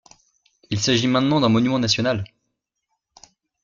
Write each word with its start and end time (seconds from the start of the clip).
Il 0.71 0.79
s'agit 0.79 1.05
maintenant 1.05 1.39
d'un 1.41 1.49
monument 1.49 1.77
national. 1.77 2.23